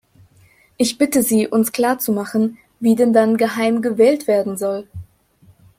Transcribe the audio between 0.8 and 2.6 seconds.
bitte Sie, uns klarzumachen,